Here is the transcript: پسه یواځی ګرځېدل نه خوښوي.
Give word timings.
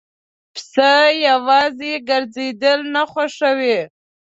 پسه 0.53 0.91
یواځی 1.29 1.93
ګرځېدل 2.09 2.79
نه 2.93 3.03
خوښوي. 3.11 3.79